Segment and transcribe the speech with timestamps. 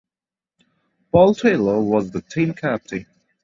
[1.11, 3.05] Paul Taylor was the team captain.